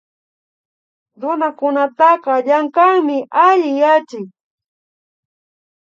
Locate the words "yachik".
3.81-4.29